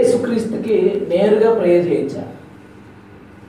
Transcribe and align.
యేసుక్రీస్తుకి 0.00 1.06
నేరుగా 1.08 1.54
ప్రేయర్ 1.54 1.86
చేయించాలి. 1.86 2.26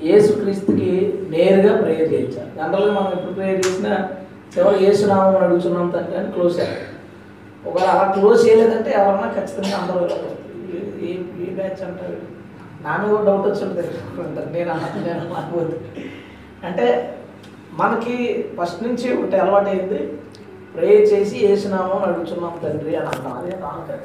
యేసుక్రీస్తుకి 0.08 1.20
నేరుగా 1.30 1.82
ప్రేయర్ 1.82 2.14
చేయించాలి. 2.14 2.52
జనరల్గా 2.56 2.94
మనం 2.94 3.12
ఎప్పుడు 3.12 3.34
ప్రేయర్ 3.34 3.68
చేసినా 3.68 4.10
ఎవరు 4.58 4.76
యేసునామం 4.76 5.36
అని 5.36 5.46
అడుగుతున్నాం 5.46 5.90
తండ్రి 5.90 6.18
అని 6.18 6.32
క్లోజ్ 6.32 6.60
చేయాలి. 6.60 6.78
ఒకవేళ 7.66 7.90
అలా 7.90 8.12
క్లోజ్ 8.12 8.48
చేయలేదంటే 8.48 8.92
ఎవరన్నా 8.92 9.34
ఖచ్చితంగా 9.36 9.78
అందరూ 9.78 10.10
ఏ- 10.74 11.08
ఏ 11.08 11.14
ఏ 11.18 11.54
బ్యాచ్ 11.56 11.84
అంటారు? 11.84 12.42
నా 12.84 12.98
మీద 12.98 13.10
కూడా 13.10 13.24
డౌట్ 13.24 13.48
వచ్చి 13.48 13.66
ఉంటుంది 13.66 14.54
నేను 14.54 14.74
నేను 14.74 15.20
అనుకోవద్దు. 15.20 15.80
అంటే 16.64 17.16
మనకి 17.74 18.46
ఫస్ట్ 18.62 18.84
నుంచి 18.84 19.24
ఒకటి 19.24 19.36
అలవాటు 19.36 19.70
అయింది 19.70 20.14
ప్రేయర్ 20.76 21.14
చేసి 21.14 21.46
ఏసునామం 21.46 22.04
అడుగుతున్నాం 22.04 22.58
తండ్రి 22.64 22.96
అని 22.96 23.08
అంటాం 23.08 23.34
అదే 23.34 23.52
రాంగ్ 23.52 24.00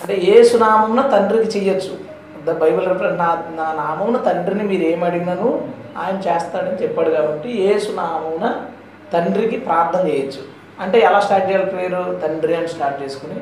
అంటే 0.00 0.14
ఏ 0.32 0.36
సునామంన 0.50 1.02
తండ్రికి 1.14 1.48
చెయ్యొచ్చు 1.54 1.94
ద 2.46 2.56
బైబిల్ 2.62 2.86
రిఫరెన్స్ 2.90 3.18
నా 3.22 3.28
నా 3.58 3.66
నామమున 3.82 4.18
తండ్రిని 4.28 4.64
మీరు 4.70 4.84
ఏమడిగినను 4.92 5.48
ఆయన 6.02 6.16
చేస్తాడని 6.26 6.80
చెప్పాడు 6.82 7.10
కాబట్టి 7.16 7.50
ఏ 7.68 7.70
సునామమున 7.84 8.46
తండ్రికి 9.12 9.56
ప్రార్థన 9.66 10.02
చేయొచ్చు. 10.10 10.42
అంటే 10.82 10.98
ఎలా 11.08 11.18
స్టార్ట్ 11.26 11.46
చేయాలి 11.48 11.66
ప్రేయరు 11.72 12.02
తండ్రి 12.22 12.54
అని 12.60 12.70
స్టార్ట్ 12.74 13.00
చేసుకుని 13.02 13.38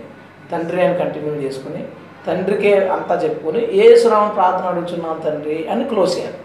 తండ్రి 0.51 0.81
అని 0.87 0.97
కంటిన్యూ 1.03 1.35
చేసుకుని 1.45 1.83
తండ్రికే 2.27 2.73
అంతా 2.97 3.15
చెప్పుకొని 3.23 3.61
ఏసునామం 3.85 4.31
ప్రార్థన 4.39 4.67
అడుగుతున్నాం 4.73 5.17
తండ్రి 5.27 5.57
అని 5.73 5.85
క్లోజ్ 5.93 6.13
చేయాలి. 6.17 6.39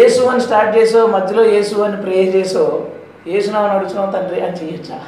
ఏసు 0.00 0.22
అని 0.32 0.42
స్టార్ట్ 0.46 0.72
చేసో 0.78 1.00
మధ్యలో 1.14 1.42
యేసు 1.54 1.76
అని 1.86 1.98
ప్రే 2.04 2.16
చేసో 2.36 2.64
ఏసునామని 3.36 3.74
అడుగుతున్నాం 3.76 4.10
తండ్రి 4.16 4.40
అని 4.46 4.58
చేయొచ్చా? 4.60 4.98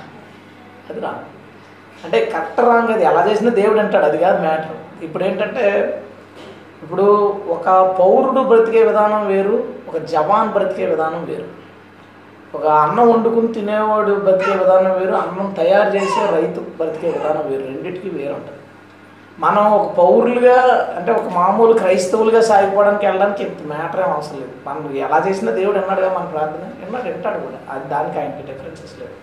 అది 0.91 1.01
రా 1.05 1.12
అంటే 2.05 2.19
కరెక్ట్ 2.27 2.61
రాంగ్ 2.61 2.91
అది 2.91 3.05
ఎలా 3.05 3.30
చేసినా 3.30 3.51
దేవుడు 3.51 3.80
అంటాడు 3.80 4.05
అది 4.05 4.19
కాదు 4.19 4.38
మ్యాటర్. 4.42 5.05
ఇప్పుడు 5.05 5.24
ఏంటంటే 5.24 5.65
ఇప్పుడు 6.83 7.02
ఒక 7.48 7.69
పౌరుడు 7.98 8.41
బ్రతికే 8.41 8.83
విధానం 8.83 9.27
వేరు 9.27 9.64
ఒక 9.89 9.97
జవాన్ 9.97 10.48
బ్రతికే 10.48 10.86
విధానం 10.86 11.25
వేరు. 11.25 11.47
ఒక 12.55 12.67
అన్నం 12.67 13.11
వండుకుని 13.11 13.53
తినేవాడు 13.53 14.14
బ్రతికే 14.14 14.53
విధానం 14.53 14.92
వేరు 14.98 15.14
అన్నం 15.14 15.53
తయారు 15.53 15.91
చేసే 15.97 16.22
రైతు 16.36 16.61
బ్రతికే 16.61 17.06
విధానం 17.06 17.44
వేరు 17.50 17.62
రెండింటికి 17.62 18.11
వేరు 18.11 18.34
ఉంటుంది 18.34 18.59
మనం 19.41 19.72
ఒక 19.72 19.87
పౌరులుగా 19.92 20.56
అంటే 20.97 21.12
ఒక 21.12 21.28
మామూలు 21.28 21.72
క్రైస్తవులుగా 21.72 22.41
సాగిపోవడానికి 22.41 23.06
వెళ్ళడానికి 23.06 23.42
ఇంత 23.42 23.62
మ్యాటర్ 23.66 24.00
ఏం 24.00 24.11
అవసరం 24.12 24.41
లేదు. 24.41 24.53
మనం 24.66 24.97
ఎలా 24.97 25.19
చేసినా 25.28 25.53
దేవుడు 25.53 25.78
విన్నాడుగా 25.78 26.09
మన 26.09 26.25
ప్రార్థన 26.25 26.64
విన్నాడు 26.83 27.09
వింటాడు 27.09 27.39
కూడా. 27.39 27.59
అది 27.70 27.89
దానికి 27.89 28.19
ఆయనకి 28.19 28.42
డిఫరెన్సెస్ 28.47 29.00
లేదు. 29.00 29.14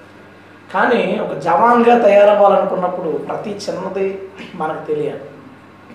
కానీ 0.74 1.20
ఒక 1.20 1.38
జవాన్గా 1.38 2.04
తయారవ్వాలనుకున్నప్పుడు 2.04 3.10
ప్రతి 3.10 3.50
చిన్నది 3.50 4.22
మనకు 4.56 4.88
తెలియాలి. 4.88 5.22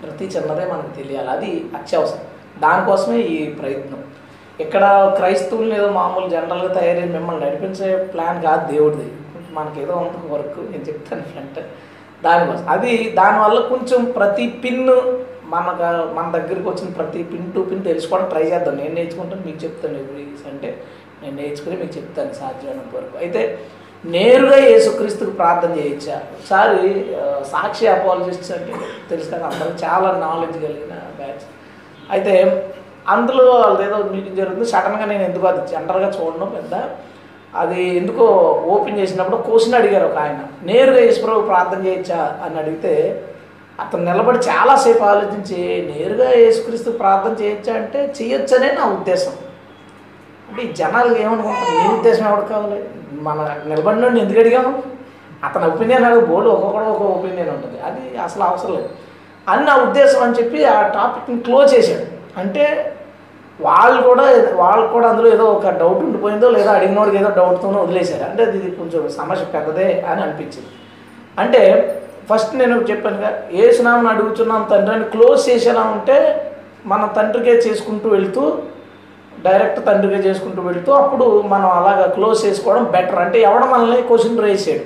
ప్రతి 0.03 0.25
చిన్నదే 0.25 0.65
మనకు 0.71 0.95
తెలియాలి. 0.95 1.29
అది 1.29 1.65
అత్యవసరం. 1.75 2.19
దానికోసమే 2.61 3.17
ఈ 3.17 3.49
ప్రయత్నం. 3.49 4.03
ఇక్కడ 4.59 5.13
క్రైస్తవులు 5.15 5.73
ఏదో 5.73 5.89
మామూలు 5.91 6.29
జనరల్గా 6.29 6.79
తయారై 6.79 7.07
మిమ్మల్ని 7.07 7.45
నడిపించే 7.45 8.03
ప్లాన్ 8.03 8.43
కాదు 8.43 8.71
దేవుడిది. 8.71 9.11
మనకి 9.51 9.81
ఏదో 9.81 9.93
ఉంటుంది 9.93 10.33
వర్క్. 10.33 10.59
నేను 10.71 10.83
చెప్తాను 10.83 11.21
అంటే 11.21 11.69
దానికోసం. 12.23 12.69
అది 12.69 13.09
దానివల్ల 13.09 13.59
కొంచెం 13.59 14.05
ప్రతి 14.05 14.47
పిన్ 14.49 14.87
మనకు 15.43 16.13
మన 16.13 16.31
దగ్గరికి 16.35 16.69
వచ్చిన 16.69 16.89
ప్రతి 16.89 17.23
పిన్ 17.23 17.53
టు 17.53 17.59
పిన్ 17.59 17.83
తెలుసుకోవడం 17.83 18.25
ట్రై 18.25 18.43
చేద్దాం. 18.43 18.75
నేను 18.75 18.95
నేర్చుకుంటాను 18.95 19.41
మీకు 19.45 19.63
చెప్తాను. 19.63 19.97
ఎవ్రీ 19.97 20.25
సండే 20.45 20.77
నేను 21.23 21.35
నేర్చుకుని 21.35 21.77
మీకు 21.77 21.97
చెప్తాను 21.97 22.33
సాధ్యమైనంత 22.33 22.95
వరకు. 22.95 23.17
అయితే 23.17 23.59
నేరుగా 24.13 24.57
యేసుక్రీస్తుకు 24.69 25.31
ప్రార్థన 25.39 25.71
చేయొచ్చా 25.79 26.15
ఒకసారి 26.35 26.81
సాక్షి 27.51 27.85
అపాలజిస్ట్ 27.93 28.49
అంటే 28.57 28.73
తెలుసు 29.09 29.29
కదా 29.33 29.45
అందరూ 29.51 29.71
చాలా 29.83 30.09
నాలెడ్జ్ 30.25 30.57
కలిగిన 30.65 30.95
బ్యాచ్ 31.19 31.45
అయితే 32.15 32.33
అందులో 33.13 33.43
వాళ్ళది 33.61 33.83
ఏదో 33.87 33.97
మీటింగ్ 34.13 34.39
జరుగుతుంది. 34.41 34.69
సడన్గా 34.73 35.05
నేను 35.11 35.23
ఎందుకు 35.29 35.45
అది 35.51 35.61
జనరల్గా 35.73 36.09
చూడను 36.17 36.47
పెద్ద. 36.57 36.75
అది 37.61 37.81
ఎందుకో 37.99 38.25
ఓపెన్ 38.73 38.99
చేసినప్పుడు 39.01 39.37
క్వశ్చన్ 39.47 39.77
అడిగారు 39.79 40.05
ఒక 40.09 40.17
ఆయన. 40.25 40.39
నేరుగా 40.69 41.01
యేసుప్రభు 41.05 41.47
ప్రార్థన 41.51 41.79
చేయొచ్చా 41.87 42.21
అని 42.45 42.55
అడిగితే 42.61 42.93
అతను 43.83 44.03
నిలబడి 44.09 44.39
చాలాసేపు 44.49 45.03
ఆలోచించి 45.11 45.59
నేరుగా 45.91 46.29
యేసుక్రీస్తు 46.43 46.91
ప్రార్థన 47.01 47.33
చేయొచ్చా 47.41 47.73
అంటే 47.81 47.99
చేయొచ్చనే 48.19 48.69
నా 48.79 48.85
ఉద్దేశం. 48.97 49.33
అంటే 50.49 50.61
ఈ 50.61 50.73
జనాలు 50.73 51.17
ఏమనుకుంటారు 51.17 51.87
నీ 51.87 51.97
ఉద్దేశం 51.97 52.27
ఎవరు 52.27 52.45
కావాలి? 52.45 52.83
మన 53.11 53.55
నిలబడిన 53.67 54.17
ఎందుకు 54.17 54.39
అడిగాము? 54.39 54.83
అతని 55.43 55.65
ఒపీనియన్ 55.65 56.05
అడుగు 56.05 56.25
బోర్డు 56.25 56.49
ఒక్కొక్కడు 56.49 56.83
ఒక 56.83 57.01
ఒపీనియన్ 57.01 57.49
ఉంటుంది. 57.49 57.81
అది 57.81 58.17
అసలు 58.17 58.43
అవసరం 58.43 58.73
లేదు. 58.75 58.89
అని 59.49 59.65
నా 59.65 59.75
ఉద్దేశం 59.75 60.23
అని 60.23 60.33
చెప్పి 60.33 60.65
ఆ 60.65 60.87
టాపిక్ని 60.87 61.43
క్లోజ్ 61.43 61.75
చేశాడు. 61.75 62.39
అంటే 62.39 62.95
వాళ్ళు 63.61 64.01
కూడా 64.01 64.23
వాళ్ళు 64.53 64.87
కూడా 64.87 65.09
అందులో 65.09 65.33
ఏదో 65.33 65.45
ఒక 65.45 65.69
డౌట్ 65.69 65.97
ఉండిపోయిందో 65.97 66.49
లేదా 66.49 66.71
అడిగినోడికి 66.71 67.17
ఏదో 67.17 67.29
డౌట్తోనో 67.29 67.83
వదిలేశారు. 67.83 68.29
అంటే 68.29 68.43
అది 68.43 68.71
కొంచెం 68.71 69.09
సమస్య 69.09 69.45
పెద్దదే 69.45 70.01
అని 70.01 70.21
అనిపించింది. 70.21 70.67
అంటే 71.39 71.91
ఫస్ట్ 72.33 72.55
నేను 72.55 72.81
చెప్పాను 72.81 73.17
కదా 73.17 73.31
ఏసునామని 73.51 74.09
అడుగుతున్నాం 74.09 74.67
తండ్రి 74.71 74.95
అని 74.95 75.03
క్లోజ్ 75.03 75.49
చేసేలా 75.49 75.81
ఉంటే 75.81 76.51
మన 76.85 77.05
తండ్రికే 77.05 77.51
చేసుకుంటూ 77.51 78.09
వెళుతూ 78.09 78.57
డైరెక్ట్ 79.45 79.79
తండ్రిగా 79.87 80.19
చేసుకుంటూ 80.25 80.59
వెళుతూ 80.67 80.91
అప్పుడు 81.01 81.25
మనం 81.53 81.69
అలాగా 81.79 82.05
క్లోజ్ 82.17 82.39
చేసుకోవడం 82.45 82.83
బెటర్. 82.95 83.19
అంటే 83.23 83.37
ఎవడ 83.47 83.63
మనల్ని 83.73 84.01
క్వశ్చన్ 84.09 84.43
రేస్ 84.45 84.67
చేయడు. 84.67 84.85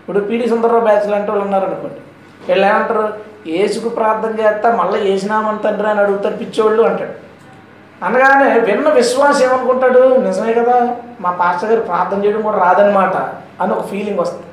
ఇప్పుడు 0.00 0.20
పీడి 0.28 0.46
సుందరరావు 0.52 0.84
బ్యాచ్లు 0.88 1.14
అంటే 1.18 1.30
వాళ్ళు 1.32 1.44
ఉన్నారనుకోండి 1.48 2.00
వీళ్ళు 2.48 2.66
ఏమంటారు? 2.70 3.06
ఏసుకు 3.60 3.88
ప్రార్థన 3.98 4.32
చేస్తా 4.40 4.68
మళ్ళీ 4.80 4.98
ఏసినామని 5.12 5.60
తండ్రి 5.66 5.88
అని 5.90 6.00
అడుగుతారు 6.04 6.36
పిచ్చోళ్ళు 6.40 6.82
అంటాడు. 6.88 7.14
అనగానే 8.06 8.46
విన్న 8.68 8.88
విశ్వాసం 9.00 9.42
ఏమనుకుంటాడు? 9.46 10.02
నిజమే 10.26 10.52
కదా 10.60 10.76
మా 11.24 11.30
పాస్టర్ 11.40 11.70
గారు 11.70 11.82
ప్రార్థన 11.90 12.24
చేయడం 12.24 12.42
కూడా 12.48 12.58
రాదనమాట 12.64 13.16
అని 13.62 13.72
ఒక 13.76 13.84
ఫీలింగ్ 13.92 14.20
వస్తుంది. 14.22 14.46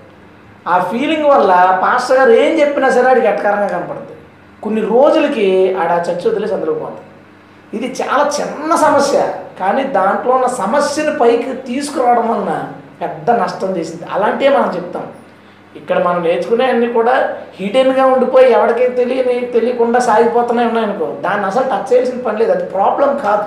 ఆ 0.72 0.78
ఫీలింగ్ 0.91 1.28
వల్ల 1.34 1.52
పాస్టర్ 1.84 2.18
గారు 2.19 2.31
ఏం 2.44 2.52
చెప్పినా 2.62 2.88
సరే 2.96 3.09
ఆడికి 3.12 3.28
అటకారంగా 3.34 3.68
కనపడుతుంది 3.75 4.16
కొన్ని 4.64 4.81
రోజులకి 4.94 5.47
ఆడ 5.81 5.91
ఆ 5.97 6.02
చర్చ 6.08 6.24
వదిలేసి 6.29 6.53
అందులో 6.56 6.74
పోతుంది 6.74 7.06
ఇది 7.73 7.95
చాలా 8.01 8.31
చిన్న 8.41 8.75
సమస్య 8.75 9.33
కానీ 9.59 9.83
దాంట్లో 9.83 10.33
ఉన్న 10.33 10.47
సమస్యను 10.47 11.19
పైకి 11.19 11.53
తీసుకురావడం 11.53 12.28
వలన 12.28 12.72
పెద్ద 13.01 13.31
నష్టం 13.31 13.78
చేసింది. 13.78 14.03
అలాంటివే 14.13 14.57
మనం 14.57 14.73
చెప్తాం. 14.75 15.07
ఇక్కడ 15.75 16.03
మనం 16.03 16.23
నేర్చుకునే 16.23 16.66
అన్ని 16.66 16.94
కూడా 16.94 17.38
హిడెన్గా 17.55 18.05
ఉండిపోయి 18.05 18.51
ఎవరికీ 18.51 18.88
తెలియని 18.88 19.45
తెలియకుండా 19.45 20.00
సాగిపోతున్నాయి 20.00 20.67
ఉన్నాయనుకో 20.67 21.05
దాన్ని 21.22 21.45
అసలు 21.45 21.63
టచ్ 21.63 21.94
చేయాల్సిన 21.94 22.22
పని 22.22 22.38
లేదు. 22.38 22.51
అది 22.51 22.63
ప్రాబ్లం 22.63 23.17
కాదు. 23.17 23.44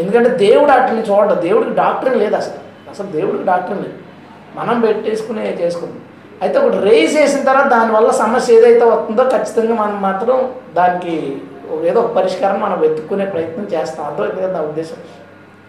ఎందుకంటే 0.00 0.28
దేవుడు 0.28 0.70
వాటిని 0.70 1.02
చూడడం. 1.02 1.40
దేవుడికి 1.40 1.74
డాక్టరీన్ 1.74 2.16
లేదు 2.16 2.34
అసలు. 2.34 2.90
అసలు 2.90 3.06
దేవుడికి 3.06 3.44
డాక్టర్ 3.44 3.76
లేదు. 3.76 3.94
మనం 4.54 4.80
పెట్టేసుకునే 4.80 5.58
చేసుకుందాం 5.60 6.00
అయితే 6.42 6.58
ఒకటి 6.58 6.78
రేస్ 6.78 7.16
చేసిన 7.16 7.44
తర్వాత 7.44 7.66
దానివల్ల 7.66 8.10
సమస్య 8.10 8.54
ఏదైతే 8.54 8.84
వస్తుందో 8.84 9.24
ఖచ్చితంగా 9.24 9.74
మనం 9.74 10.02
మాత్రం 10.02 10.52
దానికి 10.74 11.38
ఏదో 11.90 11.98
ఒక 12.04 12.10
పరిష్కారం 12.18 12.58
మనం 12.66 12.76
వెతుక్కునే 12.84 13.26
ప్రయత్నం 13.34 13.66
చేస్తాం. 13.74 14.06
అర్థమైంది 14.08 14.40
కదా 14.42 14.52
నా 14.56 14.62
ఉద్దేశం? 14.70 14.98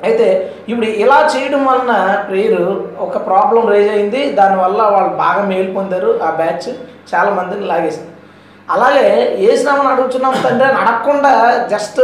అయితే 0.08 0.28
ఇప్పుడు 0.70 0.88
ఇలా 1.04 1.18
చేయడం 1.34 1.62
వలన 1.68 1.94
ప్రేయర్ 2.30 2.64
ఒక 3.06 3.18
ప్రాబ్లం 3.28 3.64
రేజ్ 3.74 3.92
అయింది. 3.96 4.22
దానివల్ల 4.40 4.82
వాళ్ళు 4.96 5.14
బాగా 5.26 5.44
మేలు 5.52 5.70
పొందారు 5.78 6.10
ఆ 6.28 6.30
బ్యాచ్ 6.42 6.70
చాలా 7.12 7.32
మందిని 7.40 7.68
లాగేసింది. 7.72 8.10
అలాగే 8.74 9.08
ఏ 9.46 9.52
అడుగుతున్నాం 9.92 10.36
తండ్రి 10.44 10.68
అని 10.68 10.78
అడగకుండా 10.82 11.32
జస్ట్ 11.74 12.02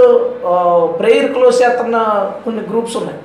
ప్రేయర్ 1.00 1.30
క్లోజ్ 1.36 1.58
చేస్తున్న 1.64 1.98
కొన్ని 2.46 2.64
గ్రూప్స్ 2.72 2.98
ఉన్నాయి. 3.02 3.20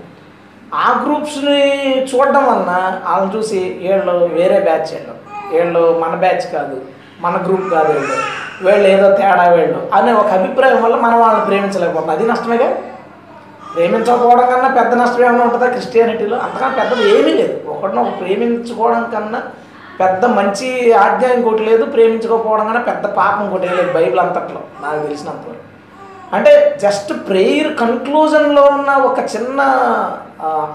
ఆ 0.82 0.86
గ్రూప్స్ని 1.04 1.62
చూడడం 2.10 2.44
వలన 2.50 2.72
వాళ్ళని 3.08 3.32
చూసి 3.36 3.60
వీళ్ళు 3.82 4.16
వేరే 4.38 4.58
బ్యాచ్ 4.68 4.88
వీళ్ళు. 4.94 5.14
వీళ్ళు 5.52 5.82
మన 6.02 6.14
బ్యాచ్ 6.24 6.46
కాదు 6.54 6.76
మన 7.24 7.34
గ్రూప్ 7.46 7.66
కాదు 7.74 7.90
వీళ్ళు. 7.98 8.16
వీళ్ళు 8.62 8.88
ఏదో 8.88 9.16
తేడా 9.16 9.50
వీళ్ళు 9.50 9.90
అనే 9.94 10.12
ఒక 10.12 10.26
అభిప్రాయం 10.26 10.82
వల్ల 10.82 10.96
మనం 10.96 11.20
వాళ్ళని 11.20 11.46
ప్రేమించలేకపోతున్నాం. 11.46 12.16
అది 12.16 12.28
నష్టమేగా? 12.28 12.68
ప్రేమించకపోవడం 13.74 14.46
కన్నా 14.50 14.68
పెద్ద 14.68 14.94
నష్టం 14.94 15.24
ఏమైనా 15.24 15.44
ఉంటుందా 15.44 15.66
క్రిస్టియానిటీలో? 15.66 16.38
అంతకన్నా 16.38 16.68
పెద్దది 16.68 17.18
ఏమీ 17.18 17.32
లేదు. 17.32 17.68
ఒకటిన 17.68 18.00
ఒక 18.00 18.20
ప్రేమించుకోవడం 18.20 19.10
కన్నా 19.14 19.42
పెద్ద 20.00 20.24
మంచి 20.24 20.92
ఆజ్ఞ 20.92 21.26
ఇంకోటి 21.26 21.62
లేదు 21.64 21.84
ప్రేమించకపోవడం 21.84 22.64
కన్నా 22.64 22.80
పెద్ద 22.80 23.06
పాపం 23.06 23.44
ఇంకోటి 23.44 23.68
లేదు 23.68 23.92
బైబిల్ 23.92 24.20
అంతట్లో 24.20 24.60
నాకు 24.82 25.02
తెలిసినంతవరకు. 25.02 25.64
అంటే 26.34 26.78
జస్ట్ 26.82 27.12
ప్రేయర్ 27.28 27.76
కన్క్లూజన్లో 27.76 28.62
ఉన్న 28.62 28.90
ఒక 28.90 29.18
చిన్న 29.18 29.60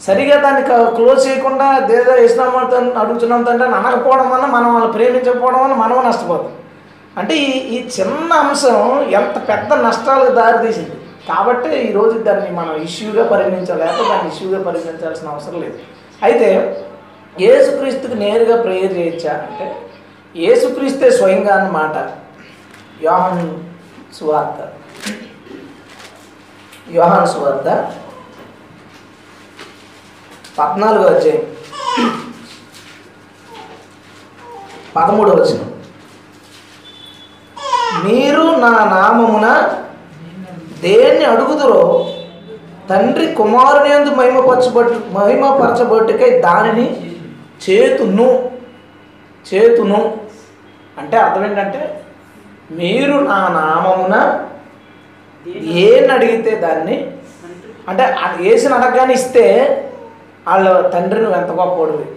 సరిగా 0.07 0.41
దాన్ని 0.41 0.61
క- 0.61 0.95
క్లోజ్ 0.95 1.27
చేయకుండా 1.27 1.79
దేదో 1.79 2.11
వేసినామో 2.11 2.59
అడుగుతున్నాం 2.99 3.43
తండ్రి 3.43 3.67
అని 3.67 3.75
అనకపోవడం 3.75 4.29
వల్ల 4.29 4.45
మనం 4.45 4.73
వాళ్ళు 4.73 4.91
ప్రేమించకపోవడం 4.91 5.59
వల్ల 5.63 5.73
మనం 5.73 6.07
నష్టపోతాం. 6.07 6.51
అంటే 7.17 7.35
ఈ 7.35 7.77
ఈ 7.77 7.89
చిన్న 7.99 8.33
అంశం 8.33 9.01
ఎంత 9.01 9.47
పెద్ద 9.49 9.73
నష్టాలకు 9.73 10.31
దారితీసింది. 10.31 10.91
కాబట్టి 11.27 11.69
ఈరోజు 11.69 12.17
దాన్ని 12.19 12.51
మనం 12.51 12.75
ఇష్యూగా 12.75 13.27
పరిగణించాలి 13.27 13.79
లేకపోతే 13.79 14.09
దాన్ని 14.09 14.31
ఇష్యూగా 14.35 14.63
పరిగణించాల్సిన 14.63 15.27
అవసరం 15.27 15.61
లేదు. 15.61 15.79
అయితే 16.23 16.79
ఏసుక్రీస్తుకి 17.41 18.15
నేరుగా 18.15 18.61
ప్రేయర్ 18.61 18.97
చేయొచ్చా 18.97 19.31
అంటే 19.31 19.77
ఏసుక్రీస్తే 20.35 21.09
స్వయంగా 21.11 21.55
అన్నమాట 21.55 22.11
యోహన్ 23.03 23.49
సువార్త. 24.13 24.73
యోహన్ 26.91 27.27
సువార్త. 27.27 27.91
పద్నాలుగో 30.59 31.05
అధ్యాయం. 31.05 31.55
పదమూడవ 34.95 35.33
వచనం. 35.33 35.73
మీరు 38.03 38.41
నా 38.41 38.69
నామమున 38.69 39.47
దేన్ని 40.81 41.25
అడుగుదురో 41.25 42.13
తండ్రి 42.89 43.33
కుమారుని 43.33 43.89
ఎందు 43.93 44.09
మహిమపరచబట్టు 44.09 45.01
మహిమపరచబట్టుకై 45.11 46.41
దానిని 46.41 47.15
చేతును. 47.69 48.51
చేతును. 49.53 50.17
అంటే 50.97 51.17
అర్థం 51.17 51.45
ఏంటంటే 51.45 52.05
మీరు 52.71 53.13
నా 53.13 53.47
నామమున 53.47 54.45
ఏని 55.55 56.13
అడిగితే 56.13 56.51
దాన్ని 56.55 57.11
అంటే 57.87 58.15
వేసిన 58.37 58.73
అడగగానే 58.73 59.13
ఇస్తే 59.13 59.45
వాళ్ళ 60.47 60.67
తండ్రి 60.93 61.19
నువ్వు 61.23 61.37
ఎంత 61.39 61.51
గొప్పవాడివి 61.59 62.07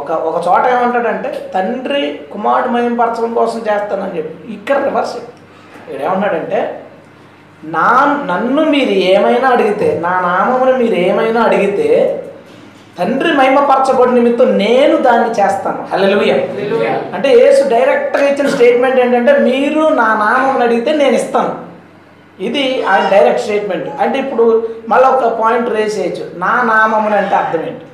ఒక 0.00 0.10
ఒక 0.28 0.36
చోట 0.46 0.62
ఏమంటాడంటే 0.74 1.28
తండ్రి 1.54 2.02
కుమారుడు 2.32 2.70
మహిమపరచడం 2.74 3.30
కోసం 3.38 3.60
చేస్తానని 3.68 4.16
చెప్పి. 4.18 4.36
ఇక్కడ 4.56 4.76
రివర్స్ 4.88 5.16
ఇక్కడ 5.80 6.00
ఏమన్నాడంటే 6.08 6.58
నా 7.76 7.90
నన్ను 8.30 8.62
మీరు 8.74 8.94
ఏమైనా 9.12 9.46
అడిగితే 9.56 9.86
నా 10.06 10.12
నామమును 10.26 10.74
మీరు 10.82 10.96
ఏమైనా 11.08 11.40
అడిగితే 11.48 11.88
తండ్రి 12.98 13.30
మహిమపరచబడి 13.38 14.12
నిమిత్తం 14.18 14.48
నేను 14.64 14.94
దాన్ని 15.06 15.30
చేస్తాను. 15.38 15.80
హల్లెలూయా 15.90 16.36
అంటే 17.14 17.28
యేసు 17.40 17.62
డైరెక్ట్గా 17.74 18.24
ఇచ్చిన 18.30 18.48
స్టేట్మెంట్ 18.54 19.00
ఏంటంటే 19.04 19.32
మీరు 19.48 19.82
నా 20.00 20.08
నామం 20.24 20.62
అడిగితే 20.66 20.92
నేను 21.02 21.16
ఇస్తాను. 21.22 21.52
ఇది 22.40 22.82
ఆయన 22.84 23.08
డైరెక్ట్ 23.08 23.42
స్టేట్మెంట్ 23.42 23.88
అంటే 24.00 24.18
ఇప్పుడు 24.18 24.68
మళ్ళీ 24.88 25.08
ఒక 25.08 25.38
పాయింట్ 25.42 25.70
రేస్ 25.70 25.98
చేయొచ్చు. 25.98 26.30
నా 26.36 26.62
నామమున 26.62 27.14
అంటే 27.14 27.34
అర్థం 27.34 27.62
ఏంటి? 27.66 27.84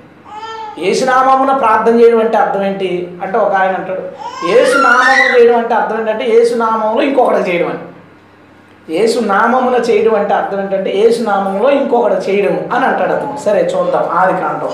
ఏసునామమున 0.79 1.57
ప్రార్థన 1.57 2.01
చేయడం 2.01 2.19
అంటే 2.19 2.37
అర్థం 2.37 2.65
ఏంటి? 2.65 3.13
అంటే 3.23 3.39
ఒక 3.39 3.53
ఆయన 3.53 3.75
అంటాడు 3.75 4.03
ఏసునామమున 4.47 5.39
చేయడం 5.39 5.59
అంటే 5.59 5.75
అర్థం 5.75 5.99
ఏంటంటే 6.01 6.29
ఏసునామంలో 6.29 7.03
ఇంకొకటి 7.03 7.51
చేయడం 7.51 7.69
అని. 7.69 7.83
ఏసు 8.95 9.19
నామమున 9.19 9.75
చేయడం 9.75 10.15
అంటే 10.15 10.35
అర్థం 10.35 10.61
ఏంటంటే 10.61 10.91
ఏసునామంలో 10.97 11.71
ఇంకొకటి 11.71 12.31
చేయడం 12.31 12.69
అని 12.73 12.85
అంటాడు 12.87 13.13
అతను. 13.13 13.39
సరే 13.45 13.61
చూద్దాం. 13.61 14.09
ఆది 14.11 14.33
కాండం. 14.33 14.73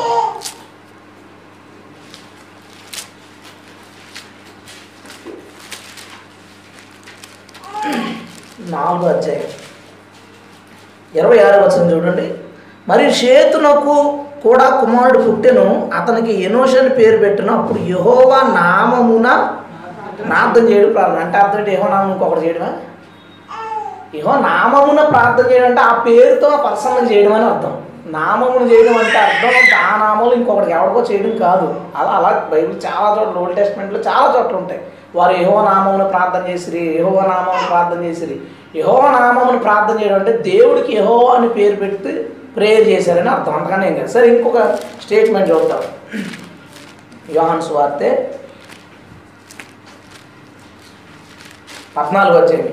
నాలుగో 8.71 9.09
అధ్యాయం. 9.09 9.60
ఇరవై 11.15 11.39
ఆరు 11.45 11.61
వచ్చిన 11.63 11.91
చూడండి. 11.91 12.27
మరి 12.89 13.05
చేతునకు 13.05 13.95
కూడా 14.45 14.67
కుమారుడు 14.81 15.19
పుట్టెను 15.19 15.91
అతనికి 15.95 16.33
ఎనోష్ 16.43 16.77
అని 16.77 16.89
పేరు 16.89 17.17
పెట్టిన 17.17 17.51
అప్పుడు 17.51 17.79
యహోవా 17.79 18.39
నామమున 18.61 19.29
ప్రార్థన 20.29 20.63
చేయడం. 20.69 20.93
ప్రార్థన 20.93 21.21
అంటే 21.25 21.39
అర్థం 21.39 21.59
ఏంటి? 21.59 21.73
యహో 21.75 21.89
నామం 21.89 22.13
ఇంకొకటి 22.13 22.47
చేయడమా? 22.47 22.71
యహో 24.15 24.33
నామమున 24.41 25.01
ప్రార్థన 25.03 25.51
చేయడం 25.51 25.67
అంటే 25.67 25.81
ఆ 25.81 25.93
పేరుతో 26.07 26.49
ఆ 26.49 26.71
పర్సనల్ 26.71 27.13
చేయడం 27.13 27.33
అని 27.33 27.45
అర్థం. 27.45 27.75
నామమును 28.07 28.67
చేయడం 28.71 28.99
అంటే 28.99 29.19
అర్థం 29.19 29.77
ఆ 29.77 29.97
నామంలో 29.97 30.35
ఇంకొకటి 30.35 30.73
ఎవరికో 30.73 31.01
చేయడం 31.01 31.39
కాదు. 31.39 31.75
అలా 31.99 32.11
అలా 32.11 32.49
బైబిల్ 32.53 32.77
చాలా 32.87 33.09
చోట్ల 33.19 33.39
ఓల్డ్ 33.39 33.57
టెస్ట్మెంట్లో 33.57 33.99
చాలా 33.99 34.39
చోట్ల 34.39 34.57
ఉంటాయి. 34.57 34.81
వారు 35.15 35.35
యహో 35.37 35.55
నామమును 35.63 36.05
ప్రార్థన 36.09 36.43
చేసిరి 36.51 36.83
యహో 36.99 37.13
నామమును 37.31 37.67
ప్రార్థన 37.69 38.01
చేసిరి. 38.05 38.37
యహో 38.79 38.97
నామమును 39.11 39.59
ప్రార్థన 39.59 40.01
చేయడం 40.01 40.19
అంటే 40.19 40.33
దేవుడికి 40.51 40.93
యహో 40.97 41.17
అని 41.27 41.49
పేరు 41.49 41.77
పెట్టి 41.77 42.13
ప్రేయర్ 42.57 42.89
చేశారని 42.89 43.29
అర్థం. 43.29 43.55
అంతకనే 43.55 43.87
ఏం 43.89 43.95
కాదు. 43.95 44.11
సరే 44.13 44.27
ఇంకొక 44.37 44.61
స్టేట్మెంట్ 45.03 45.51
చూద్దాం 45.51 45.83
యోహాన్ 47.37 47.63
సువార్తె 47.63 48.11
పద్నాలుగు 51.97 52.37
వచ్చేవి 52.39 52.71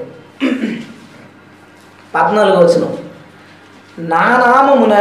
పద్నాలుగు 2.15 2.57
వచ్చిన 2.57 2.83
నా 4.09 4.25
నామమున 4.45 4.95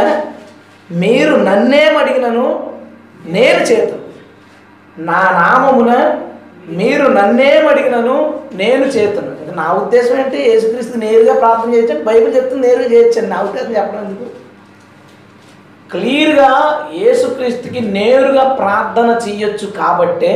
మీరు 0.91 1.33
నన్నేమడిగినను 1.47 2.45
నేను 3.25 3.59
చేతు. 3.69 3.97
నా 5.01 5.21
నామమున 5.41 5.91
మీరు 6.67 7.07
నన్నేమడిగినను 7.07 8.15
నేను 8.53 8.85
చేతును. 8.85 9.53
నా 9.55 9.73
ఉద్దేశం 9.73 10.19
ఏంటి? 10.19 10.37
యేసుక్రీస్తు 10.49 10.97
నేరుగా 10.97 11.33
ప్రార్థన 11.33 11.73
చేయొచ్చు 11.73 12.03
బైబిల్ 12.03 12.35
చెప్తుంది 12.35 12.67
నేరుగా 12.67 12.89
చేయొచ్చండి 12.91 13.29
నా 13.29 13.41
ఉద్దేశం 13.41 13.75
చెప్పడం 13.75 14.05
ఎందుకు? 14.05 14.25
క్లియర్గా 15.91 16.49
యేసుక్రీస్తుకి 16.93 17.79
నేరుగా 17.79 18.43
ప్రార్థన 18.53 19.19
చెయ్యొచ్చు 19.27 19.67
కాబట్టే 19.67 20.33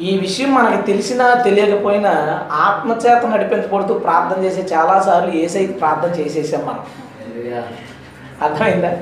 ఈ 0.00 0.18
విషయం 0.18 0.54
మనకి 0.54 0.82
తెలిసినా 0.82 1.34
తెలియకపోయినా 1.34 2.12
ఆత్మచేత 2.52 3.26
నడిపించబడుతూ 3.26 3.94
ప్రార్థన 3.94 4.44
చేసే 4.44 4.62
చాలాసార్లు 4.74 5.32
ఏసైకి 5.36 5.72
ప్రార్థన 5.72 6.20
చేసేసాం 6.20 6.62
మనం. 6.66 6.84
అర్థమైందా? 8.42 8.92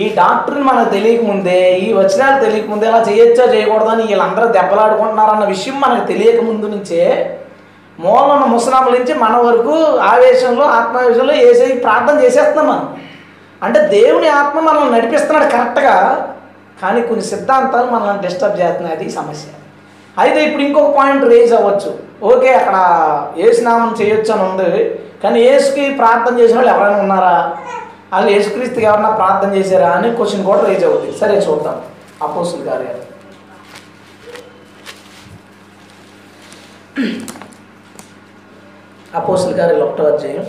ఈ 0.00 0.04
డాక్టర్ని 0.14 0.64
మనకు 0.64 0.90
తెలియకముందే 0.90 1.58
ఈ 1.76 1.92
వచనాలు 1.92 2.44
తెలియకముందే 2.44 2.86
అలా 2.86 3.00
చేయొచ్చా 3.08 3.44
చేయకూడదని 3.54 4.02
వీళ్ళందరూ 4.02 4.46
దెబ్బలాడుకుంటున్నారన్న 4.46 5.44
విషయం 5.44 5.80
మనకు 5.80 6.06
తెలియక 6.06 6.40
ముందు 6.40 6.66
నుంచే 6.66 7.02
మూలన్న 8.00 8.44
ముసలాముల 8.44 8.92
నుంచి 8.98 9.14
మన 9.14 9.36
వరకు 9.36 9.74
ఆవేశంలో 10.12 10.64
ఆత్మావేశంలో 10.64 11.32
వేసే 11.32 11.66
ప్రార్థన 11.74 12.14
చేసేస్తున్నాం 12.24 12.66
మనం. 12.68 12.86
అంటే 13.62 13.80
దేవుని 13.88 14.28
ఆత్మ 14.28 14.60
మనల్ని 14.60 14.92
నడిపిస్తున్నాడు 14.96 15.48
కరెక్ట్గా 15.50 15.96
కానీ 16.82 17.00
కొన్ని 17.02 17.24
సిద్ధాంతాలు 17.24 17.90
మనల్ని 17.90 18.22
డిస్టర్బ్ 18.22 18.60
చేస్తున్నాయి. 18.60 18.96
అది 18.96 19.10
సమస్య. 19.10 19.48
అయితే 20.20 20.44
ఇప్పుడు 20.44 20.62
ఇంకొక 20.62 20.96
పాయింట్ 20.96 21.24
రేజ్ 21.24 21.52
అవ్వచ్చు. 21.54 21.90
ఓకే 22.22 22.54
అక్కడ 22.54 22.76
ఏసునామం 23.36 23.94
చేయొచ్చు 24.00 24.32
అని 24.32 24.42
ఉంది 24.42 24.72
కానీ 25.22 25.40
ఏసుకి 25.40 25.84
ప్రార్థన 26.00 26.38
చేసిన 26.40 26.56
వాళ్ళు 26.56 26.72
ఎవరైనా 26.72 26.98
ఉన్నారా? 26.98 27.36
వాళ్ళు 28.12 28.30
యేసుక్రీస్తు 28.30 28.80
ఎవరన్నా 28.80 29.10
ప్రార్థన 29.10 29.50
చేశారా 29.54 29.90
అని 29.90 30.16
క్వశ్చన్ 30.16 30.44
కూడా 30.44 30.60
రేజ్ 30.66 30.84
అవుతుంది 30.84 31.18
సరే 31.18 31.36
చూద్దాం. 31.46 31.78
అపోసులు 32.26 32.64
కార్యాలు 32.64 33.00
అపోసుల 39.20 39.52
గారి 39.60 39.80
ఒకటో 39.80 40.04
అధ్యాయం. 40.12 40.44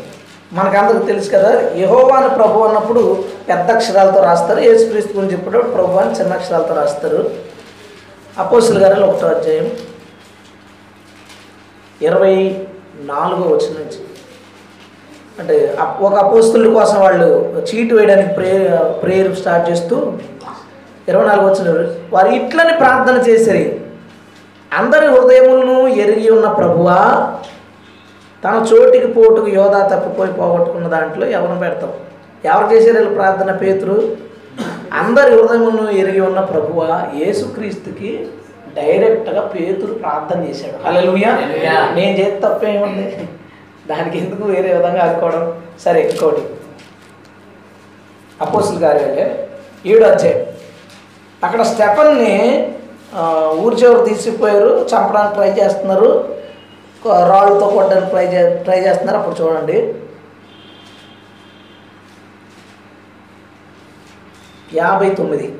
మనకందరికి 0.53 1.05
తెలుసు 1.05 1.29
కదా 1.29 1.51
యహోవాని 1.77 2.29
ప్రభు 2.35 2.63
అన్నప్పుడు 2.67 3.01
పెద్ద 3.49 3.71
అక్షరాలతో 3.71 4.19
రాస్తారు. 4.23 4.59
యేసుక్రీస్తు 4.59 5.13
గురించి 5.13 5.35
చెప్పేటప్పుడు 5.35 5.71
ప్రభు 5.71 5.99
అని 6.03 6.15
చిన్న 6.19 6.33
అక్షరాలతో 6.33 6.75
రాస్తారు. 6.75 7.21
అపోసుల 8.43 8.77
గారిలో 8.85 9.07
ఒకటో 9.07 9.27
అధ్యాయం. 9.27 9.67
ఇరవై 12.01 12.35
నాలుగో 13.11 13.43
వచ్చిన 13.55 13.73
నుంచి. 13.79 14.02
అంటే 15.39 15.55
ఒక 16.01 16.13
అపోస్తుల 16.13 16.73
కోసం 16.73 16.97
వాళ్ళు 17.01 17.27
చీటు 17.67 17.95
వేయడానికి 17.95 18.33
ప్రేయర్ 18.35 19.03
ప్రేయర్ 19.03 19.35
స్టార్ట్ 19.35 19.69
చేస్తూ 19.69 19.95
ఇరవై 21.09 21.25
నాలుగు 21.27 21.47
వచ్చిన 21.47 21.69
వారు 22.13 22.27
ఇట్లని 22.27 22.73
ప్రార్థన 22.77 23.15
చేసిరి. 23.29 23.63
అందరి 24.71 25.07
హృదయములను 25.07 25.87
ఎరిగి 25.87 26.29
ఉన్న 26.29 26.47
ప్రభువా 26.51 26.99
తన 28.43 28.55
చోటికి 28.69 29.07
పోటుకు 29.07 29.47
యోధా 29.47 29.81
తప్పిపోయి 29.87 30.31
పోగొట్టుకున్న 30.31 30.87
దాంట్లో 30.87 31.25
ఎవరిని 31.27 31.59
పెడతాం 31.59 31.91
ఎవరు 32.45 32.65
చేశారు 32.73 32.97
వీళ్ళు 32.97 33.13
ప్రార్థన? 33.13 33.51
పేతురు. 33.55 33.97
అందరి 35.01 35.31
హృదయములను 35.35 35.91
ఎరిగి 35.91 36.19
ఉన్న 36.19 36.39
ప్రభువ 36.39 36.79
యేసుక్రీస్తుకి 37.15 38.09
డైరెక్ట్గా 38.75 39.41
పేతురు 39.41 39.93
ప్రార్థన 39.93 40.39
చేశాడు. 40.49 40.77
హల్లెలూయా. 40.85 41.31
నేను 41.95 42.13
చేతి 42.19 42.39
తప్పేముంది? 42.41 43.05
దానికి 43.87 44.17
ఎందుకు 44.17 44.43
వేరే 44.43 44.77
విధంగా 44.77 45.01
అనుకోవడం 45.03 45.61
సరే 45.79 46.01
ఇంకోటి. 46.01 46.43
అపోసులు 48.41 48.79
గారు 48.79 48.99
వెళ్ళే 48.99 49.49
ఈడు 49.85 50.05
వచ్చాయి 50.05 50.47
అక్కడ 51.43 51.61
స్టెఫన్ని 51.61 52.35
ఆ, 53.15 53.23
ఊరి 53.55 53.75
చివరు 53.75 54.05
తీసుకుపోయారు 54.05 54.79
చంపడానికి 54.81 55.33
ట్రై 55.33 55.51
చేస్తున్నారు. 55.51 56.07
రాళ్ళతో 57.05 57.67
కొట్టడానికి 57.67 58.09
ట్రై 58.09 58.25
చే 58.27 58.63
ట్రై 58.63 58.79
చేస్తున్నారు. 58.79 59.17
అప్పుడు 59.19 59.35
చూడండి. 59.41 59.77
యాభై 64.73 65.09
తొమ్మిది. 65.09 65.53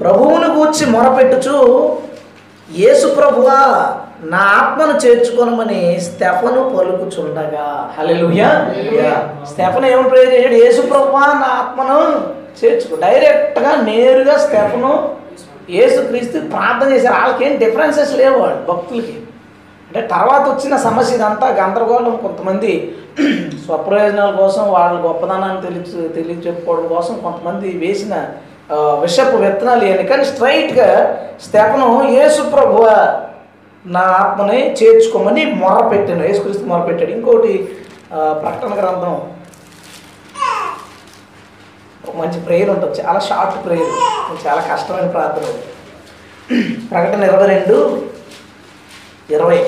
ప్రభువును 0.00 0.54
గూర్చి 0.54 0.86
మొరపెట్టుచు 0.86 1.56
యేసు 2.70 3.14
ప్రభువా 3.14 3.58
నా 4.22 4.38
ఆత్మను 4.38 5.06
చేర్చుకొనమని 5.06 6.00
స్టెఫను 6.00 6.76
పలుకుచుండగా. 6.78 7.94
హల్లెలూయా. 7.98 8.50
స్టెఫన్ 9.50 9.84
ఏమని 9.84 10.08
ప్రేర్ 10.08 10.34
చేశాడు? 10.34 10.54
యేసు 10.54 10.80
ప్రభువా 10.82 11.20
నా 11.20 11.46
ఆత్మను 11.46 11.98
చేర్చుకో. 12.58 12.96
డైరెక్ట్గా 12.96 13.82
నేరుగా 13.82 14.38
స్టెప్ను 14.38 15.08
యేసుక్రీస్తు 15.70 16.38
ప్రార్థన 16.38 16.92
చేశారు. 16.92 17.14
వాళ్ళకేం 17.14 17.56
డిఫరెన్సెస్ 17.56 18.12
లేవు 18.12 18.38
వాళ్ళు 18.38 18.72
భక్తులకి. 18.72 19.16
అంటే 19.88 20.06
తర్వాత 20.06 20.48
వచ్చిన 20.48 20.76
సమస్య 20.76 21.14
ఇదంతా 21.14 21.48
గందరగోళం. 21.48 22.16
కొంతమంది 22.16 22.94
స్వప్రయోజనాల 23.66 24.30
కోసం 24.30 24.72
వాళ్ళ 24.72 25.00
గొప్పదనాన్ని 25.06 25.60
తెలియ 25.60 26.08
తెలియచెప్పుకోవడం 26.08 26.86
కోసం 26.88 27.14
కొంతమంది 27.22 27.68
వేసిన 27.70 28.26
విషపు 29.00 29.36
విత్తనాలు 29.36 29.84
ఇవన్నీ. 29.84 30.08
కానీ 30.08 30.24
స్ట్రైట్గా 30.24 31.16
స్టెపను 31.44 32.08
యేసు 32.10 32.42
ప్రభువ 32.42 32.84
నా 33.84 34.00
ఆత్మని 34.00 34.58
చేర్చుకోమని 34.78 35.42
మొర 35.60 35.76
పెట్టాను 35.92 36.24
యేసుక్రీస్తు 36.28 36.64
మొర 36.70 36.80
పెట్టాడు 36.88 37.12
ఇంకోటి 37.16 37.52
ప్రకటన 38.42 38.72
గ్రంథం. 38.80 39.14
ఒక 42.06 42.14
మంచి 42.20 42.38
ప్రేయర్ 42.46 42.70
ఉంటుంది. 42.70 42.94
చాలా 43.02 43.20
షార్ట్ 43.28 43.58
ప్రేయర్ 43.66 43.92
చాలా 44.46 44.60
కష్టమైన 44.70 45.08
ప్రార్థన 45.16 45.46
ప్రకటన 46.90 47.22
ఇరవై 47.30 47.46
రెండు 47.54 47.76
ఇరవై. 49.36 49.60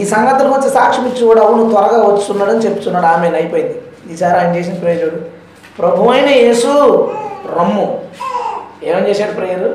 ఈ 0.00 0.04
సంగతుల 0.12 0.46
గురించి 0.52 0.70
సాక్ష్యం 0.76 1.06
ఇచ్చి 1.10 1.22
కూడా 1.30 1.42
అవును 1.46 1.70
త్వరగా 1.72 1.98
వచ్చున్నాడని 2.08 2.64
చెప్తున్నాడు. 2.66 3.06
ఆమె 3.06 3.36
అయిపోయింది. 3.40 3.76
ఈసారి 4.12 4.36
ఆయన 4.38 4.56
చేసిన 4.56 4.74
ప్రేయర్ 4.82 5.02
చూడు. 5.04 5.20
ప్రభు 5.78 6.08
అయిన 6.14 6.30
యేసు 6.44 6.70
రమ్ము. 7.56 7.86
ఏమని 8.88 9.08
చేశాడు 9.10 9.34
ప్రేయరు 9.38 9.70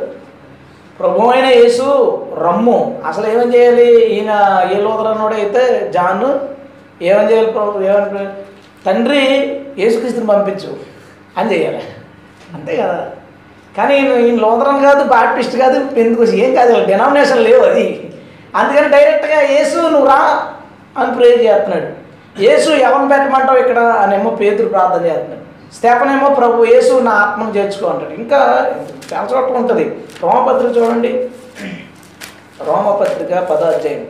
ప్రభు 1.00 1.28
అయిన 1.28 1.46
యేసు 1.46 1.84
రమ్ము. 2.40 3.02
అసలు 3.08 3.28
ఏమని 3.28 3.56
చేయాలి? 3.56 4.06
ఈయన 4.06 4.62
ఏ 4.72 4.82
లోదరన్నోడైతే 4.82 5.92
జాన్. 5.94 6.40
ఏమని 7.04 7.32
చేయాలి 7.32 7.52
ప్రభు? 7.52 7.82
ఏమని 7.82 8.30
తండ్రి 8.86 9.20
యేసుక్రీస్తుని 9.80 10.28
పంపించు. 10.28 10.76
అని 11.38 11.58
చేయాలి. 11.58 11.84
అంతే 12.54 12.76
కదా. 12.76 13.10
కానీ 13.78 13.98
ఈయన 13.98 14.12
ఈయన 14.12 14.84
కాదు 14.84 15.04
బాప్టిస్ట్ 15.04 15.58
కాదు 15.58 16.00
ఎందుకు 16.00 16.24
ఏం 16.24 16.56
కాదు. 16.56 16.86
డినామినేషన్ 16.86 17.44
లేవు 17.44 17.64
అది. 17.64 18.14
అందుకని 18.56 18.90
డైరెక్ట్గా 18.90 19.42
యేసు 19.42 19.78
నువ్వు 19.78 20.06
రా 20.06 20.48
అని 20.98 21.16
ప్రే 21.16 21.28
చేస్తున్నాడు. 21.28 22.08
యేసు 22.42 22.70
ఎవరిని 22.70 23.10
పెట్టమంటావు 23.10 23.58
ఇక్కడ? 23.58 23.80
అనేమో 23.80 24.30
పేదరు 24.30 24.68
ప్రార్థన 24.68 25.06
చేస్తున్నాడు. 25.06 25.74
స్టెఫన్ 25.76 26.38
ప్రభు 26.38 26.64
యేసు 26.64 27.00
నా 27.00 27.12
ఆత్మను 27.12 27.58
చేర్చుకో 27.58 27.88
అంటాడు. 27.88 28.14
ఇంకా 28.14 28.70
చాలా 29.14 29.28
చోట్ల 29.34 29.56
ఉంటుంది. 29.56 29.84
రోమపత్రిక 30.24 30.78
చూడండి. 30.78 31.30
రోమపత్రిక 32.64 33.40
పదాధ్యాయం. 33.40 34.06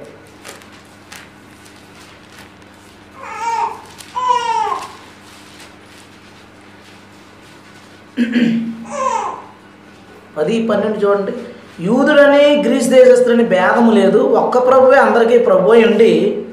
పది 10.38 10.68
పన్నెండు 10.68 10.98
చూడండి. 10.98 11.34
యూదుడని 11.80 12.62
గ్రీస్ 12.62 12.88
దేశస్తులని 12.88 13.44
భేదము 13.44 13.92
లేదు. 13.92 14.18
ఒక్క 14.18 14.68
ప్రభువే 14.68 14.98
అందరికీ 15.00 15.38
ప్రభు 15.38 15.72
ఉండి 15.72 16.44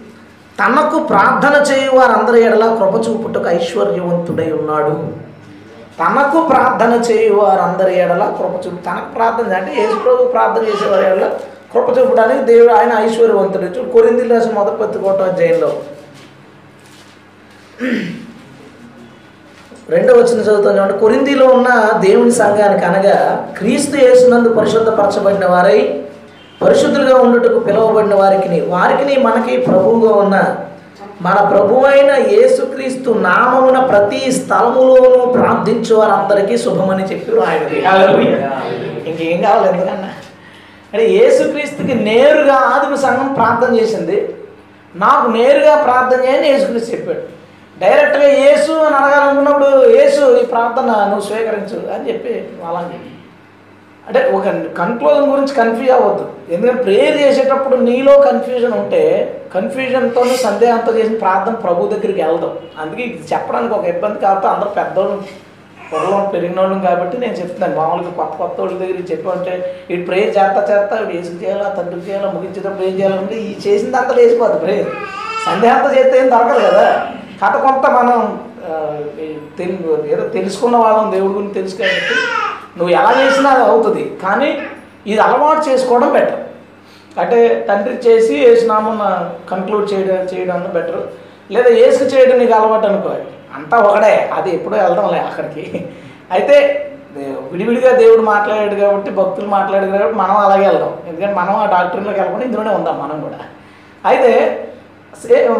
తనకు 0.58 0.98
ప్రార్థన 0.98 1.54
చేయు 1.72 1.90
వారందరి 1.94 2.44
ఎడలా 2.44 2.74
కృప 2.74 3.08
చూపుటకు 3.08 3.48
ఐశ్వర్యవంతుడై 3.48 4.52
ఉన్నాడు. 4.52 5.24
తనకు 5.98 6.38
ప్రార్థన 6.50 6.92
చేయు 7.08 7.34
వారందరి 7.40 7.92
ఎడల 8.02 8.24
కృప 8.38 8.54
చూపు. 8.64 8.78
తనకు 8.86 9.08
ప్రార్థన 9.16 9.56
అంటే 9.56 9.72
యేసు 9.80 9.96
ప్రభు 10.04 10.30
ప్రార్థన 10.32 10.62
చేసేవారి 10.70 11.04
ఎడల 11.06 11.26
కృప 11.72 11.86
చూపడానికి 11.98 12.42
దేవుడు 12.44 12.72
ఆయన 12.72 12.92
ఐశ్వర్యవంతుడు. 13.06 13.68
చూడు 13.76 13.88
కొరింది 13.88 14.24
రాసి 14.28 14.50
మొదటి 14.52 14.78
పత్రికోట 14.82 15.22
జైల్లో 15.38 15.70
రెండో 19.90 20.12
వచ్చిన 20.18 20.38
చదువుతాం 20.40 20.74
చూడండి 20.76 20.94
కొరిందిలో 20.98 21.46
ఉన్న 21.46 21.70
దేవుని 22.00 22.34
సంఘానికి 22.34 22.84
అనగా 22.84 23.16
క్రీస్తు 23.58 23.96
యేసునందు 23.96 24.50
పరిశుద్ధపరచబడిన 24.58 25.46
వారై 25.46 25.80
పరిశుద్ధులుగా 26.60 27.16
ఉండుటకు 27.24 27.58
పిలువబడిన 27.58 28.14
వారికి 28.14 28.60
వారికి 28.68 29.16
మనకి 29.20 29.54
ప్రభువుగా 29.66 30.12
ఉన్న 30.14 30.36
మన 31.21 31.49
ప్రభు 31.50 31.75
అయిన 31.87 32.12
యేసుక్రీస్తు 32.35 33.11
నామమున 33.11 33.87
ప్రతి 33.87 34.33
స్థలములోనూ 34.33 35.33
ప్రార్థించు 35.33 35.94
వారందరికీ 35.94 36.56
శుభమని 36.56 37.04
చెప్పి 37.04 37.33
రాయడు 37.40 38.18
ఇంకేం 39.11 39.42
కావాలి 39.42 39.68
ఎందుకన్నా? 39.68 40.11
అంటే 40.92 41.04
యేసుక్రీస్తుకి 41.11 41.94
నేరుగా 41.94 42.54
ఆదిమ 42.54 42.94
సంఘం 42.94 43.35
ప్రార్థన 43.35 43.76
చేసింది. 43.80 44.35
నాకు 44.94 45.30
నేరుగా 45.30 45.83
ప్రార్థన 45.85 46.25
చేయని 46.25 46.49
యేసుక్రీస్తు 46.49 46.97
చెప్పాడు. 46.97 47.23
డైరెక్ట్గా 47.80 48.28
యేసు 48.28 48.73
అని 48.73 48.97
అడగాలనుకున్నప్పుడు 48.97 49.71
యేసు 49.99 50.38
ఈ 50.40 50.44
ప్రార్థన 50.44 50.87
నువ్వు 50.87 51.21
స్వీకరించు 51.21 51.78
అని 51.94 52.09
చెప్పి 52.09 52.49
అలాగే 52.68 52.99
అంటే 54.08 54.20
ఒక 54.37 54.49
కన్క్లూజన్ 54.78 55.30
గురించి 55.32 55.54
కన్ఫ్యూజ్ 55.61 55.92
అవ్వద్దు. 55.94 56.25
ఎందుకంటే 56.52 56.82
ప్రేయర్ 56.87 57.16
చేసేటప్పుడు 57.23 57.76
నీలో 57.88 58.14
కన్ఫ్యూజన్ 58.26 58.75
ఉంటే 58.80 59.02
కన్ఫ్యూజన్తో 59.54 60.23
సందేహంతో 60.44 60.92
చేసిన 60.99 61.16
ప్రార్థన 61.25 61.54
ప్రభు 61.64 61.88
దగ్గరికి 61.94 62.20
వెళ్దాం. 62.25 62.52
అందుకే 62.82 63.02
ఇది 63.08 63.25
చెప్పడానికి 63.32 63.75
ఒక 63.78 63.87
ఇబ్బంది 63.94 64.18
కాబట్టి 64.26 64.49
అందరూ 64.52 64.70
పెద్దోళ్ళు 64.80 65.16
పొరలో 65.90 66.18
పెరిగిన 66.34 66.58
వాళ్ళం 66.61 66.78
కాబట్టి 66.88 67.16
నేను 67.23 67.34
చెప్తున్నాను. 67.40 67.75
మామూలుగా 67.80 68.12
కొత్త 68.20 68.34
కొత్త 68.42 68.56
వాళ్ళ 68.61 68.78
దగ్గర 68.82 69.02
చెప్పంటే 69.12 69.52
ఈ 69.92 69.96
ప్రేయర్ 70.06 70.32
చేస్తా 70.37 70.61
చేస్తా 70.70 70.94
వీడు 71.00 71.12
వేసుకు 71.16 71.38
చేయాలా 71.42 71.66
తండ్రి 71.78 72.00
చేయాలా 72.08 72.30
ముగించేటప్పుడు 72.37 72.87
ఏం 72.90 72.94
చేయాలంటే 73.00 73.37
ఈ 73.49 73.50
చేసిందంతా 73.66 74.14
లేచిపోద్ది 74.20 74.58
ప్రేయర్ 74.64 74.90
సందేహంతో 75.49 75.90
చేస్తే 75.96 76.14
ఏం 76.23 76.28
దొరకదు 76.34 76.62
కదా. 76.68 76.87
కథ 77.42 77.54
కొంత 77.66 77.87
మనం 77.99 78.20
తెలి 79.58 79.75
ఏదో 80.12 80.23
తెలుసుకున్న 80.37 80.76
వాళ్ళం 80.84 81.08
దేవుడి 81.14 81.34
గురించి 81.38 81.56
తెలుసు 81.61 81.76
కాబట్టి 81.80 82.14
నువ్వు 82.78 82.95
ఎలా 82.95 83.14
చేసినా 83.23 83.50
అది 83.50 83.64
అవుతుంది. 83.64 84.16
కానీ 84.23 84.62
ఇది 85.07 85.21
అలవాటు 85.21 85.69
చేసుకోవడం 85.69 86.12
బెటర్ 86.12 86.40
అంటే 87.19 87.66
తండ్రి 87.69 87.95
చేసి 87.95 88.35
ఏసునామన్న 88.35 89.31
కంక్లూడ్ 89.50 89.93
చేయడం 89.93 90.14
చేయడం 90.14 90.71
బెటర్ 90.75 91.02
లేదా 91.50 91.69
ఏసు 91.69 92.04
చేయడం 92.04 92.38
నీకు 92.38 92.52
అలవాటు 92.52 92.87
అనుకో. 92.87 93.11
అంతా 93.54 93.78
ఒకడే 93.78 94.31
అది 94.35 94.54
ఎప్పుడో 94.54 94.76
వెళ్దాంలే 94.76 95.19
అక్కడికి. 95.19 95.88
అయితే 96.31 96.81
విడివిడిగా 97.52 97.97
దేవుడు 97.97 98.23
మాట్లాడాడు 98.23 98.75
కాబట్టి 98.75 99.11
భక్తులు 99.11 99.47
మాట్లాడారు 99.47 99.90
కాబట్టి 99.90 100.16
మనం 100.16 100.37
అలాగే 100.37 100.66
వెళ్దాం. 100.66 100.97
ఎందుకంటే 101.07 101.35
మనం 101.35 101.57
ఆ 101.57 101.66
డాక్టర్లోకి 101.66 102.19
వెళ్ళకుండా 102.19 102.47
ఇందులోనే 102.47 102.71
ఉందాం 102.71 103.09
మనం 103.09 103.21
కూడా. 103.21 103.38
అయితే 104.04 104.61
సే- 105.23 105.52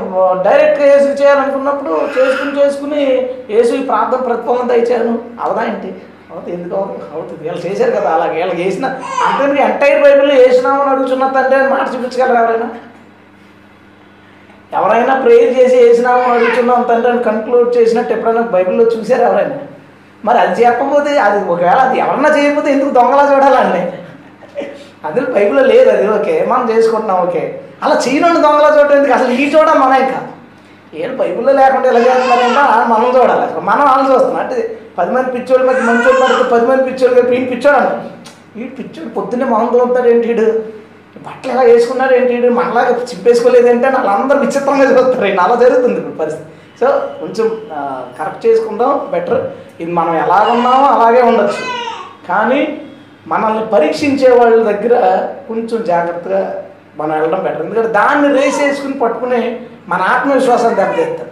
డైరెక్ట్గా 0.42 0.97
ఏసు 0.97 1.23
చేయాలనుకున్నప్పుడు 1.23 1.90
చేసుకుని 1.90 2.64
చేసుకుని 2.64 3.28
ఏసు 3.50 3.75
ఈ 3.75 3.85
ప్రార్థన 3.85 4.18
ప్రతిఫలం 4.18 4.68
దయచేయను. 4.68 5.18
అవదా 5.40 5.64
ఏంటి? 5.64 6.02
అవుతుంది 6.34 6.54
ఎందుకు 6.56 6.74
అవుతుంది 6.80 7.04
అవుతుంది 7.16 7.40
వీళ్ళు 7.44 7.60
చేశారు 7.66 7.92
కదా 7.96 8.10
అలాగే 8.16 8.36
వీళ్ళకి 8.38 8.60
వేసిన 8.64 8.86
అంటే 9.26 9.60
ఎంటైర్ 9.66 10.00
బైబిల్లో 10.04 10.34
వేసినామని 10.42 10.90
అడుగుతున్న 10.94 11.28
తండ్రి 11.36 11.56
అని 11.60 11.70
మాట 11.74 11.86
చూపించగలరు 11.94 12.38
ఎవరైనా? 12.42 12.68
ఎవరైనా 14.78 15.14
ప్రేయర్ 15.24 15.52
చేసి 15.58 15.76
వేసినామని 15.84 16.32
అడుగుతున్నాం 16.36 16.80
తండ్రి 16.90 17.10
అని 17.12 17.22
కన్క్లూడ్ 17.28 17.68
చేసినట్టు 17.76 18.12
ఎప్పుడైనా 18.16 18.42
బైబిల్లో 18.54 18.84
చూశారు 18.94 19.24
ఎవరైనా? 19.28 19.58
మరి 20.24 20.38
అది 20.44 20.54
చెప్పకపోతే 20.62 21.12
అది 21.26 21.38
ఒకవేళ 21.54 21.78
అది 21.86 21.96
ఎవరన్నా 22.04 22.30
చేయకపోతే 22.36 22.68
ఎందుకు 22.74 22.92
దొంగలా 22.98 23.24
చూడాలండి? 23.32 23.82
అది 25.08 25.20
బైబిల్లో 25.36 25.64
లేదు 25.72 25.88
అది 25.94 26.04
ఓకే 26.16 26.34
మనం 26.52 26.64
చేసుకుంటున్నాం 26.72 27.18
ఓకే. 27.26 27.42
అలా 27.84 27.94
చేయనుండి 28.04 28.40
దొంగలా 28.46 28.70
చూడటం 28.76 28.96
ఎందుకు? 28.98 29.14
అసలు 29.18 29.32
ఈ 29.40 29.44
చూడ 29.54 29.68
మనం 29.82 29.96
ఇంకా 30.04 30.20
ఏం 31.02 31.10
బైబిల్లో 31.20 31.52
లేకుండా 31.60 31.86
ఎలా 31.92 32.00
చేస్తున్నారంటే 32.08 32.62
మనం 32.92 33.08
చూడాలి. 33.16 33.46
మనం 33.70 33.84
వాళ్ళని 33.88 34.08
చూస్తున్నాం. 34.12 34.40
అంటే 34.44 34.58
పది 34.98 35.10
మంది 35.14 35.28
పిచ్చోళ్ళ 35.36 35.64
మధ్య 35.68 35.82
మంచోళ్ళు 35.90 36.20
పడితే 36.24 36.44
పది 36.54 36.66
మంది 36.70 36.82
పిచ్చోళ్ళు 36.88 37.14
కలిపి 37.18 37.34
ఈయన 37.36 37.48
పిచ్చోడు 37.52 37.76
అంటాం 37.80 38.02
ఈ 38.60 38.64
పిచ్చోడు 38.78 39.10
పొద్దున్నే 39.16 39.46
మామూలు 39.52 39.82
అవుతాడు 39.84 40.08
ఏంటి 40.12 40.26
వీడు 40.30 40.46
బట్టలు 41.26 41.50
ఎలా 41.54 41.64
వేసుకున్నాడు 41.70 42.12
ఏంటి 42.18 42.30
వీడు 42.34 42.48
మనలాగా 42.58 42.92
చింపేసుకోలేదు 43.10 43.68
అంటే 43.72 43.88
వాళ్ళందరూ 44.08 44.38
విచిత్రంగా 44.44 44.86
చూస్తారు. 44.90 45.26
ఈయన 45.30 45.42
అలా 45.46 45.56
జరుగుతుంది 45.64 45.98
ఇప్పుడు 46.00 46.18
పరిస్థితి. 46.22 46.48
సో 46.80 46.86
కొంచెం 47.20 47.46
కరెక్ట్ 48.18 48.44
చేసుకుందాం 48.46 48.92
బెటర్ 49.12 49.42
ఇది 49.82 49.90
మనం 49.98 50.14
ఎలా 50.24 50.38
ఉన్నామో 50.54 50.86
అలాగే 50.94 51.22
ఉండొచ్చు. 51.30 51.62
కానీ 52.30 52.60
మనల్ని 53.32 53.64
పరీక్షించే 53.74 54.30
వాళ్ళ 54.40 54.56
దగ్గర 54.70 54.94
కొంచెం 55.48 55.78
జాగ్రత్తగా 55.90 56.42
మనం 56.98 57.14
వెళ్ళడం 57.20 57.40
బెటర్ 57.46 57.62
ఎందుకంటే 57.66 57.92
దాన్ని 58.00 58.28
రేస్ 58.38 58.58
వేసుకుని 58.64 58.98
పట్టుకుని 59.04 59.40
మన 59.92 60.00
ఆత్మవిశ్వాసాన్ని 60.14 60.78
దెబ్బతీస్తాం 60.80 61.30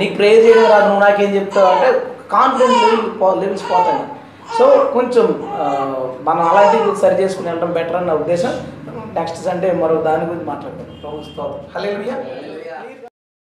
నీకు 0.00 0.14
ప్రేజ్ 0.18 0.42
చేయడం 0.46 0.66
రాదు 0.72 0.86
నువ్వు 0.88 1.02
నాకేం 1.06 1.30
చెప్తావు 1.38 1.68
అంటే 1.74 1.88
కాన్ఫిడెంట్ 2.34 2.76
లెవెల్ 2.82 3.04
పో 3.20 3.28
లెవెల్స్ 3.42 3.66
పోతాయి. 3.72 4.04
సో 4.58 4.66
కొంచెం 4.96 5.26
మనం 6.28 6.42
అలాంటివి 6.50 6.96
సరి 7.02 7.16
చేసుకుని 7.22 7.48
వెళ్ళడం 7.48 7.72
బెటర్ 7.78 7.98
అన్న 8.00 8.18
ఉద్దేశం. 8.22 8.54
నెక్స్ట్ 9.18 9.42
సండే 9.48 9.72
మరో 9.82 9.98
దాని 10.08 10.24
గురించి 10.30 10.48
మాట్లాడతాం. 10.52 10.86
హలో 11.74 11.90